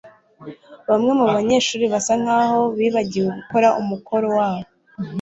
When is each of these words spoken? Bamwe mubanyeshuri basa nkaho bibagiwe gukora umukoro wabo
Bamwe 0.89 1.11
mubanyeshuri 1.19 1.83
basa 1.93 2.13
nkaho 2.21 2.59
bibagiwe 2.77 3.27
gukora 3.37 3.67
umukoro 3.81 4.27
wabo 4.37 4.67